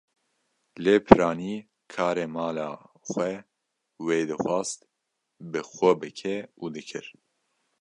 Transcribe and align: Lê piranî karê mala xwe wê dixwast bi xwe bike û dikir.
Lê 0.83 0.95
piranî 1.05 1.55
karê 1.93 2.27
mala 2.35 2.69
xwe 3.09 3.31
wê 4.05 4.19
dixwast 4.29 4.79
bi 5.51 5.61
xwe 5.73 5.91
bike 6.03 6.35
û 6.63 6.65
dikir. 6.75 7.05